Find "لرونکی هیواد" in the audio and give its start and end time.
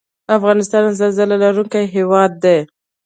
1.43-2.31